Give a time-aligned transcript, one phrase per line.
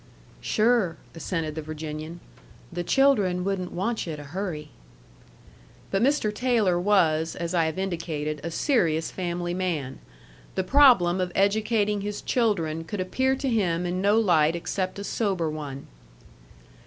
[0.39, 2.21] "Sure," assented the Virginian.
[2.73, 4.69] "The children wouldn't want yu' to hurry."
[5.91, 6.33] But Mr.
[6.33, 9.99] Taylor was, as I have indicated, a serious family man.
[10.55, 15.03] The problem of educating his children could appear to him in no light except a
[15.03, 15.85] sober one.